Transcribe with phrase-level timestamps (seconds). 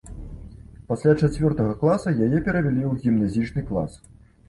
[0.91, 4.05] Пасля чацвёртага класа яе перавялі ў гімназічны клас.